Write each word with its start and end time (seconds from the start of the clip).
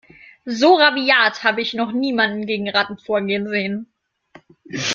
So 0.47 0.77
rabiat 0.79 1.43
habe 1.43 1.61
ich 1.61 1.75
noch 1.75 1.91
niemanden 1.91 2.47
gegen 2.47 2.67
Ratten 2.67 2.97
vorgehen 2.97 3.47
sehen. 3.47 3.93